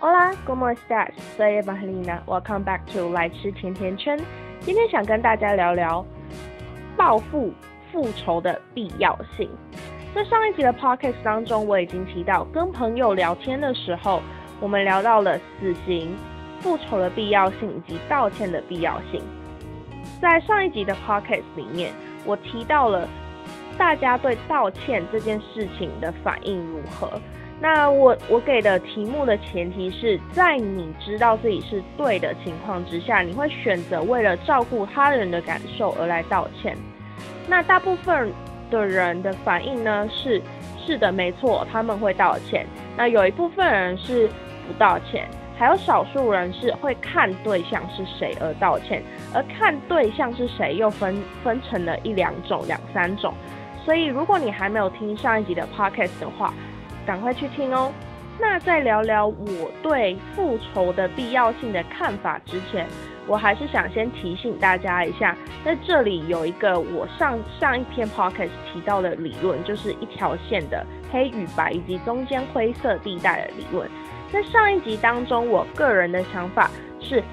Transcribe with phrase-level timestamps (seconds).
[0.00, 1.10] Hola, ¿cómo estás?
[1.36, 2.22] Soy Evangelina.
[2.24, 4.16] Welcome back to 来吃甜甜圈。
[4.60, 6.06] 今天想跟大家聊聊
[6.96, 7.52] 报复
[7.90, 9.50] 复仇的必要性。
[10.14, 14.22] 在上一集的 podcast 当中，我已经提到，跟朋友聊天的时候，
[14.60, 16.16] 我们聊到了死刑、
[16.60, 19.20] 复仇的必要性以及道歉的必要性。
[20.22, 21.92] 在上一集的 podcast 里面，
[22.24, 23.08] 我提到了
[23.76, 27.20] 大家对道歉这件事情的反应如何。
[27.60, 36.76] 那我我给的题目的前提是在你知道自己是对的情况之下，你会选择为了照顾他人的感受而来道歉。
[37.48, 38.30] 那大部分
[38.70, 40.40] 的人的反应呢是
[40.86, 42.64] 是的，没错，他们会道歉。
[42.96, 44.28] 那有一部分人是
[44.66, 49.02] 不道歉，还有少数人是会看对象是谁而道歉，
[49.34, 53.34] 而看对象是谁又分分成了一两种、两三种。
[53.84, 56.54] 所以如果你还没有听上一集的 podcast 的话，
[57.08, 57.90] 赶快去听哦。
[58.38, 62.86] 那在聊聊我对复仇的必要性的看法之前，
[63.26, 65.34] 我还是想先提醒大家一下，
[65.64, 73.88] 在这里有一个我上上一篇 podcast 提到的理论，就是一条线的黑与白以及中间灰色地带的理论。
[74.30, 77.24] 在上一集当中，我个人的想法是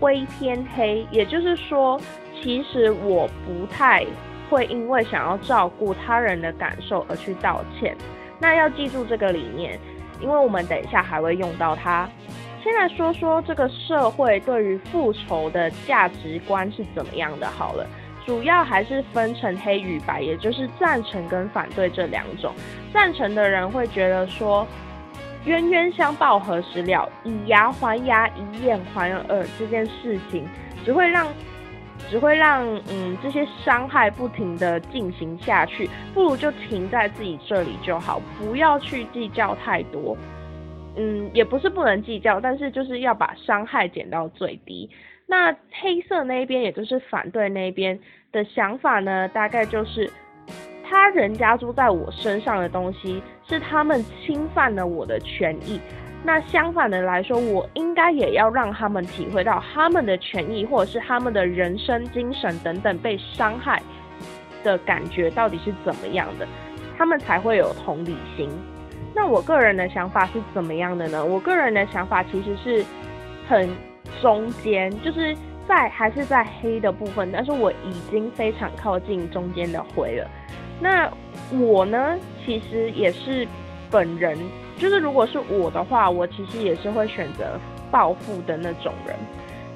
[0.00, 2.00] 灰偏黑，也就是说，
[2.42, 4.04] 其实我不太
[4.48, 7.94] 会因为想要照顾他人的感受而去道歉。
[8.44, 9.80] 那要记住这个理念，
[10.20, 12.06] 因为我们等一下还会用到它。
[12.62, 17.48] 先来说说这个社会对于复仇的价值观是怎么样的。
[17.48, 17.86] 好了，
[18.26, 22.52] 主要还是分成黑与白，也就是赞成跟反对这两种。
[22.92, 24.66] 赞成的人会觉得说，
[25.46, 30.46] 冤冤相报何时了，以牙还牙，以眼还耳，这件事情
[30.84, 31.26] 只会让。
[32.10, 40.16] 只会让嗯这些伤害不停的进行下去，不如就停在自己这里就好，不要去计较太多。
[40.96, 44.88] 嗯，也不是不能计较，但是就是要把伤害减到最低。
[45.26, 47.98] 那黑色那一边，也就是反对那一边
[48.30, 50.08] 的想法呢，大概就是
[50.88, 55.80] 他人家住在我身上的东西，是他们侵犯了我的权益。
[56.26, 63.82] 那相反的来说，我应该也要让他们体会到他们的权益，或者是他们的人生精神等等被伤害
[64.62, 66.48] 的感觉到底是怎么样的，
[66.96, 68.48] 他们才会有同理心。
[69.14, 71.22] 那我个人的想法是怎么样的呢？
[71.22, 72.82] 我个人的想法其实是
[73.46, 73.68] 很
[74.22, 75.36] 中间，就是
[75.68, 80.26] 在还是在黑的部分，但是我已经非常靠近中间的灰了。
[80.80, 81.12] 那
[81.52, 83.46] 我呢，其实也是
[83.90, 84.38] 本人。
[84.78, 87.58] 就是如果是我的话，我其实也是会选择
[87.90, 89.16] 报复的那种人，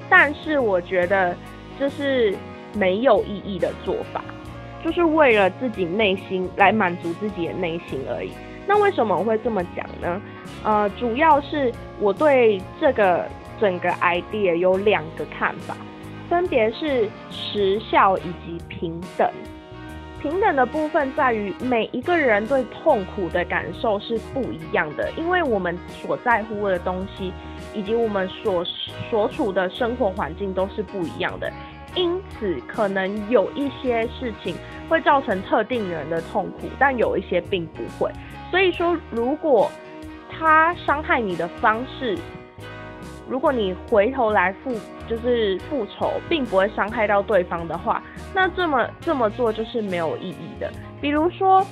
[0.09, 1.35] 但是我觉得
[1.79, 2.35] 这是
[2.73, 4.23] 没有意义的做法，
[4.83, 8.31] 就是为了自己内心来满足自己的内心而已。
[8.67, 10.21] 那为什么我会这么讲呢？
[10.63, 13.25] 呃，主要是我对这个
[13.59, 15.75] 整个 idea 有两个看法，
[16.29, 19.27] 分别是时效以及平等。
[20.21, 27.31] 平等的部分在于每一个人对痛苦的感受是不一样的，因为我们所在乎的东西
[27.73, 28.63] 以及我们所
[29.09, 31.51] 所处的生活环境都是不一样的，
[31.95, 34.55] 因此可能有一些事情
[34.89, 38.11] 会造成特定人的痛苦，但有一些并不会。
[38.51, 39.71] 所以说，如果
[40.29, 42.17] 他伤害你的方式，
[43.29, 44.73] 如果你回头来复
[45.07, 48.01] 就是复仇，并不会伤害到对方的话，
[48.33, 50.71] 那这么这么做就是没有意义的。
[50.99, 51.65] 比如说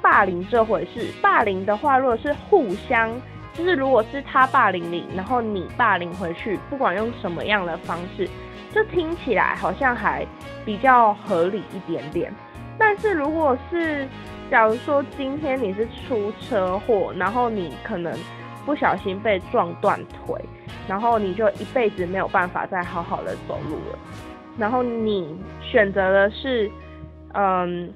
[0.00, 3.10] 霸凌这回事，霸凌的话，如果是互相，
[3.52, 8.28] 就是如果是他霸凌你，然后你霸凌回去，不管用什么样的方式，
[8.72, 10.26] 这听起来好像还
[10.64, 12.32] 比较合理一点点。
[12.78, 14.06] 但是如果是
[14.50, 18.12] 假如说今天你是出车祸，然后你可能
[18.64, 20.38] 不小心被撞断腿。
[20.88, 23.98] 然后你就一辈子没有办法再好好的走路了。
[24.58, 26.70] 然后你选择的是，
[27.34, 27.92] 嗯，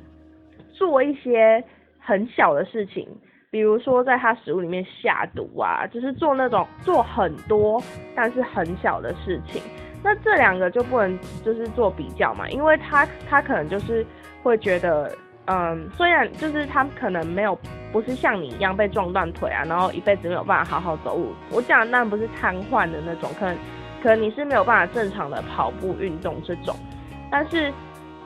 [0.72, 1.62] 做一些
[1.98, 3.08] 很小的事情，
[3.50, 7.82] 比如说在他食物里面下毒啊，就是做那种做很多
[8.14, 9.62] 但是很小的事情。
[10.02, 14.04] 那这两个就不能就是做比较嘛，因为他他可能就是
[14.42, 15.10] 会觉得。
[15.52, 17.58] 嗯，虽然就是他可能没有，
[17.90, 21.34] 不是像你一样被撞断腿啊，然后一辈子没有办法好好走路。
[21.50, 23.56] 我讲的那不是瘫痪的那种，可能
[24.00, 26.76] 可能你是没有办法正常的跑步运动这种。
[27.32, 27.72] 但是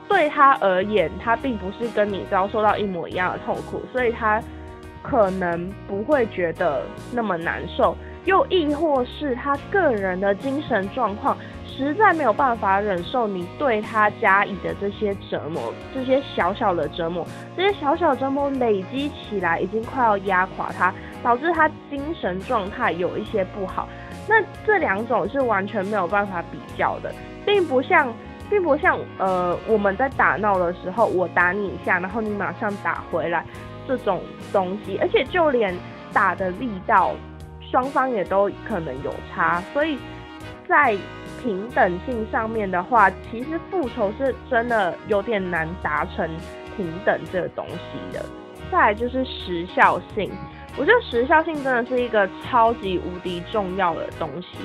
[0.07, 4.39] 对他而言，他并不是跟你遭受到一模一样的痛苦，所以他
[5.01, 7.97] 可能不会觉得那么难受。
[8.25, 11.35] 又亦或是他个人的精神状况。
[11.77, 17.25] 实在没有办法忍受你对他加以的这些折磨，这些小小的折磨，
[17.55, 20.93] 这些小小折磨累积起来，已经快要压垮他。
[21.23, 23.89] 导致他精神状态有一些不好。
[24.29, 27.11] 那这两种是完全没有办法比较的，
[27.43, 28.13] 并不像，
[28.47, 33.43] 并不像呃我们在打闹的时候，我打你一下，然后你马上打回来
[33.87, 34.21] 这种
[34.53, 35.75] 东西，而且就连
[36.13, 37.15] 打的力道，
[37.71, 39.97] 双方也都可能有差，所以
[40.67, 40.95] 在
[41.45, 46.27] 平等性上面的话，其实复仇是真的有点难达成
[46.75, 48.25] 平等这个东西的。
[48.71, 50.31] 再来就是时效性。
[50.75, 54.57] 我觉得时效性真的是一个超级无敌重要的东西。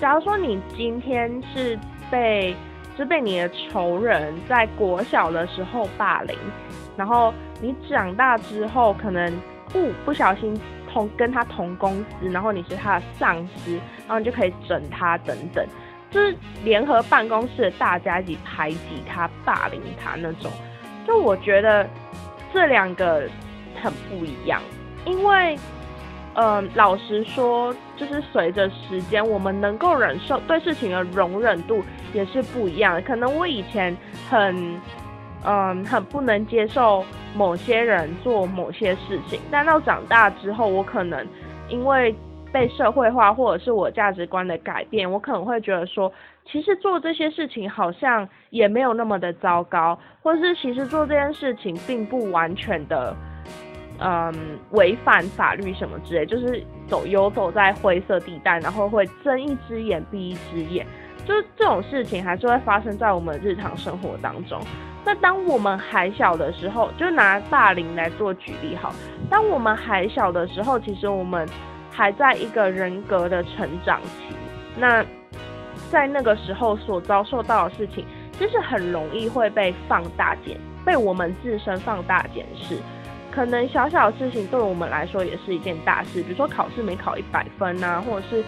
[0.00, 1.78] 假如说你今天是
[2.10, 2.56] 被，
[2.96, 6.34] 是被你的仇人在国小的时候霸凌，
[6.96, 9.30] 然后你长大之后可能
[9.68, 10.58] 不不小心
[10.90, 13.74] 同跟他同公司，然后你是他的上司，
[14.06, 15.64] 然后你就可以整他等等，
[16.12, 20.50] 就是联合办公室的大家一起排挤他、霸凌他那种。
[21.06, 21.88] 就我觉得
[22.52, 23.28] 这两个
[23.82, 24.60] 很不一样。
[25.04, 25.58] 因为，
[26.34, 31.82] 呃，老实说，就是随着时间，我们能够忍受对事情的容忍度
[32.12, 33.02] 也是不一样的。
[33.02, 33.96] 可能我以前
[34.30, 34.80] 很，
[35.44, 37.04] 嗯，很不能接受
[37.34, 41.26] 某些人做某些事情，但到长大之后，我可能
[41.68, 42.14] 因为
[42.52, 46.12] 被社会化或者是我价值观的改变，我可能会觉得说，
[46.44, 53.16] 其实做这些事情好像也没有那么的糟糕，或者是其实做这件事情并不完全的。
[54.04, 54.34] 嗯，
[54.70, 60.84] 违反法律什么之类，就是走游走在灰色地带，然后会睁一只眼闭一只眼，
[61.24, 64.60] 就是这种事情还是会发生在我们日常生活当中。
[65.04, 68.92] 那当我们还小的时候，就拿霸凌来做举例好，
[69.30, 71.48] 当我们还小的时候，其实我们
[71.92, 74.34] 还在一个人格的成长期，
[74.76, 75.04] 那
[75.90, 78.04] 在那个时候所遭受到的事情，
[78.38, 82.78] 其实很容易会被放大检，被我们自身放大检视。
[83.30, 88.42] 可能小小的事情对我们来说也是一件大事，比如说考试没考一百分呐，或者是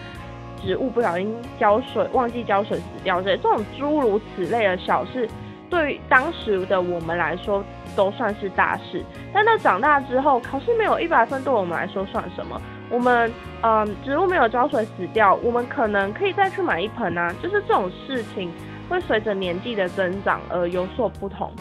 [0.63, 5.29] 植物不小心浇水忘记浇水死掉这些，这种诸如此类的小事，
[5.69, 7.63] 对于当时的我们来说
[7.95, 9.03] 都算是大事。
[9.33, 12.59] 但到长大之后，考试没有一百分对我们来说算什么？
[12.89, 17.33] 我们嗯，植物没有浇水死掉，我们可能可以再去买一盆啊。
[17.41, 18.51] 就是这种事情
[18.89, 21.51] 会随着年纪的增长而有所不同。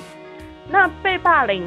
[0.69, 1.67] 那被霸凌。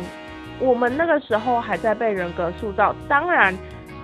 [0.59, 3.55] 我们那个时候还在被人格塑造，当然，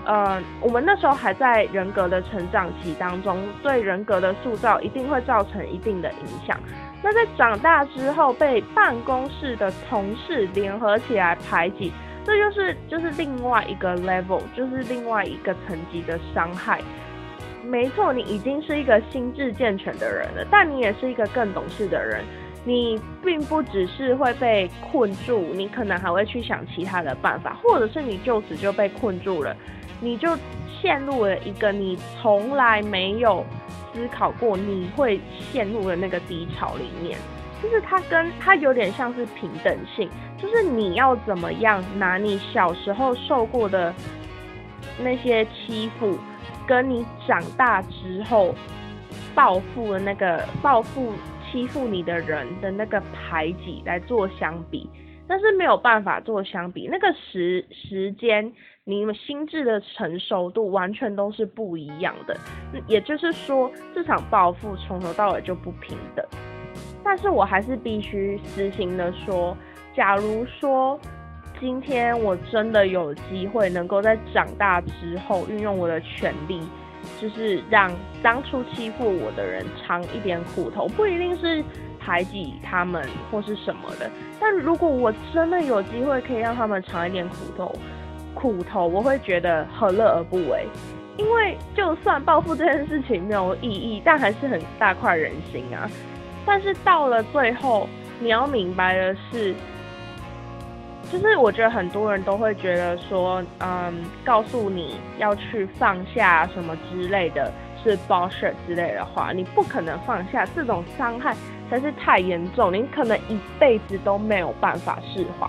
[0.06, 6.56] 呃，我们那时候还在人格的成长期当中，对人格的塑造一定会造成一定的影响。
[7.02, 11.92] 那在长大之后，被办公室的同事联合起来排挤，
[12.26, 16.82] 这就是就是另外一个 level，就是另外一个层级的伤害。
[17.66, 22.24] 没错，你已经是一个心智健全的人了，但你也是一个更懂事的人。
[22.66, 29.54] 你并不只是会被困住，你可能还会去想其他的办法，或者是你就此就被困住了，
[30.00, 30.30] 你就
[30.82, 33.46] 陷入了一个你从来没有
[33.92, 35.20] 思考过你会
[35.52, 37.18] 陷入的那个低潮里面。
[37.64, 40.08] 就是它跟它有点像是平等性，
[40.38, 43.92] 就是你要怎么样拿你小时候受过的
[45.02, 46.20] 那些欺负，
[46.68, 48.54] 跟你长大之后
[49.34, 51.14] 报复的那个报复。
[51.52, 54.90] 欺负你的人的那个排挤来做相比，
[55.28, 58.52] 但是没有办法做相比，那个时时间，
[58.86, 62.36] 你们心智的成熟度完全都是不一样的。
[62.88, 66.26] 也就是说，这场报复从头到尾就不平等。
[67.04, 69.56] 但是我还是必须实行的说，
[69.96, 71.00] 假如说
[71.60, 76.62] 今天我真的有机会能够在长大之后运用我的权利。
[77.20, 77.92] 就是让
[78.22, 81.62] 当初欺负我的人尝一点苦头，不一定是
[82.00, 84.10] 排挤他们或是什么的。
[84.40, 87.76] 但如果我真的有机会可以让他们尝一点苦头，
[88.34, 90.66] 苦头我会觉得何乐而不为？
[91.18, 95.90] 因为就算报复这件事情没有意义，但还是很大快人心啊。
[96.46, 97.88] 但是到了最后，
[98.20, 99.54] 你要明白的是。
[101.12, 107.52] 就是我觉得很多人都会觉得说，嗯，告诉你要去放下什么之类的，
[107.84, 111.36] 是 bullshit 之类的话，你不可能放下，这种伤害
[111.70, 115.48] 才是太严重，你可能一辈子都没有办法释怀。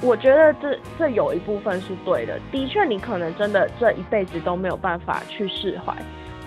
[0.00, 5.94] 我觉得这这有一部分是对的，的确你可能真的这一辈子都没有办法去释怀，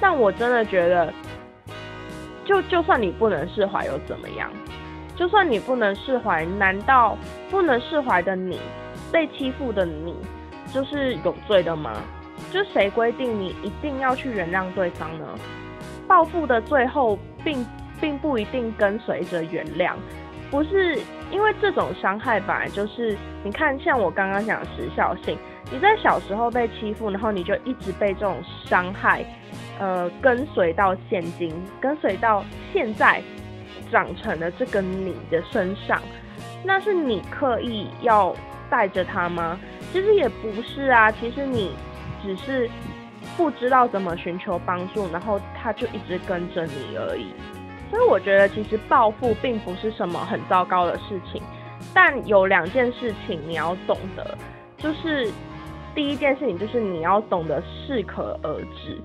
[0.02, 1.14] 但我真的觉得，
[2.50, 4.52] 就就算你不能释怀又怎么样？
[5.16, 7.16] 就算你不能释怀，难道
[7.52, 8.60] 不能释怀的你，
[9.12, 10.16] 被欺负的你，
[10.74, 11.92] 就是有罪的吗？
[12.52, 15.28] 就谁规定你一定要去原谅对方呢？
[16.08, 17.64] 报复的最后，并
[18.02, 19.94] 并不一定跟随着原谅，
[20.50, 20.98] 不是
[21.30, 25.38] 因为这种伤害本来就是，你看像我刚刚讲时效性，
[25.72, 29.24] 你在小时候被欺负，然后你就一直被这种伤害，
[29.80, 33.24] 呃，跟随到现今，跟随到现在
[33.92, 36.00] 长成了这个你的身上，
[36.64, 38.36] 那是你刻意要
[38.70, 39.60] 带着他吗？
[39.92, 41.72] 其实也不是啊，其实你
[42.22, 42.70] 只是
[43.36, 47.28] 不知道怎么寻求帮助，然后他就一直跟着你而已。
[47.90, 51.42] 所以我觉得，其实报复并不是什么很糟糕的事情，
[51.94, 54.38] 但有两件事情你要懂得，
[54.78, 55.32] 就是。
[55.96, 59.02] 第一件事情就是你要懂得适可而止。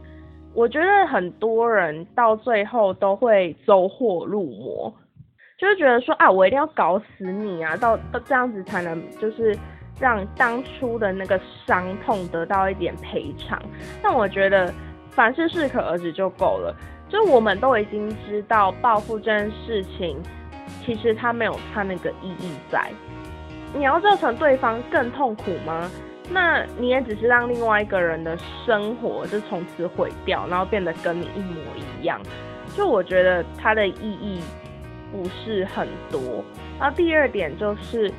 [0.55, 4.95] 我觉得很多人到最后都会走火入魔，
[5.59, 9.57] 就是觉得说啊，我一定要搞死你啊，到到这样子才能就是
[9.99, 13.61] 让当初的那个伤痛得到一点赔偿。
[14.01, 14.73] 但我觉得
[15.11, 16.75] 凡事适可而止就够了。
[17.09, 20.21] 就我们都已经知道报复这件事情，
[20.85, 22.91] 其实它没有它那个意义在。
[23.75, 25.91] 你要造成对方更痛苦吗？
[26.31, 32.21] 那你也只是让另外一个人的生活就从此毁掉，然后变得跟你一模一样。
[32.77, 34.41] 就我觉得它的意义
[35.13, 36.45] 不是很多。
[36.81, 38.11] 然后第二点就是，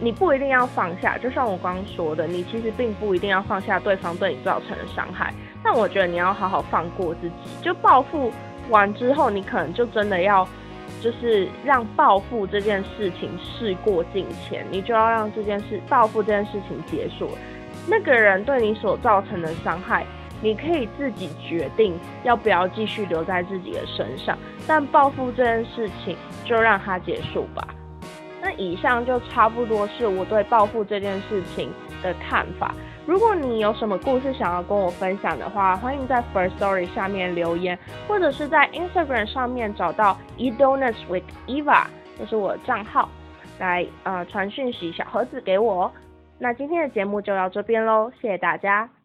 [0.00, 5.32] 你不一定要放下，就像我刚刚说的，你其实并不一定要放下对方对你造成的伤害。
[5.62, 7.62] 但我觉得你要好好放过自己。
[7.62, 8.32] 就报复
[8.68, 10.46] 完之后，你可能就真的要。
[11.00, 17.30] 就是让报复这件事情事过境迁，你就要让这件事报复这件事情结束。
[17.88, 20.04] 那个人对你所造成的伤害，
[20.42, 24.36] 你可以自己决定要不要继续留在自己的身上。
[24.66, 27.66] 但报复这件事情，就让它结束吧。
[28.42, 31.70] 那以上就差不多是我对报复这件事情
[32.02, 32.74] 的看法。
[33.10, 37.76] 如果你有什么故事想要跟我分享的话，欢迎在 First Story 下面留言，
[38.06, 41.86] 或者是在 Instagram 上面找到 e d o n u t s with Eva，
[42.16, 43.08] 这是我的账号，
[43.58, 45.90] 来呃传讯息小盒子给我。
[46.38, 48.88] 那今天的节目就到这边喽，谢谢大家。